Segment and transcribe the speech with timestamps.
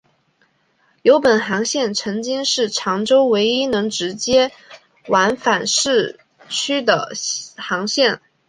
[1.03, 4.51] 由于本航线曾经是长洲唯一能直接
[5.07, 7.11] 往返市区的
[7.55, 8.19] 航线。